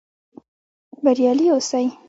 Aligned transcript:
بریالي 1.03 1.47
اوسئ؟ 1.51 1.85